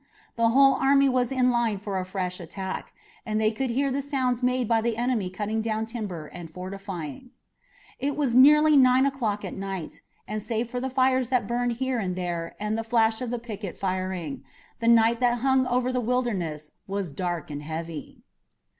[0.35, 2.91] The whole army was in line for a fresh attack,
[3.23, 7.29] and they could hear the sounds made by the enemy cutting down timber and fortifying.
[7.99, 11.73] It was now nearly nine o'clock at night, and save for the fires that burned
[11.73, 14.43] here and there and the flash of the picket firing,
[14.79, 18.23] the night that hung over the Wilderness was dark and heavy.